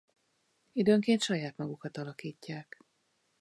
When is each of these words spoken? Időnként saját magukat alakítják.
Időnként 0.73 1.21
saját 1.21 1.57
magukat 1.57 1.97
alakítják. 1.97 2.77